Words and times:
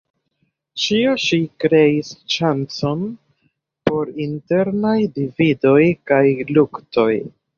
Ĉio 0.83 1.11
ĉi 1.23 1.37
kreis 1.63 2.09
ŝancon 2.35 3.03
por 3.89 4.11
internaj 4.25 4.97
dividoj 5.19 5.79
kaj 6.13 6.25
luktoj. 6.59 7.09